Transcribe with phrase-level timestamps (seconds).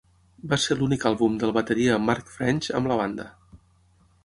[0.53, 3.29] Va ser l'únic àlbum del bateria Mark French amb la banda.